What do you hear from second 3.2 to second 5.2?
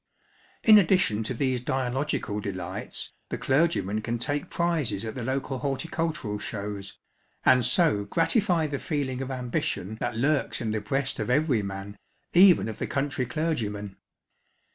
the clergyman can take prizes at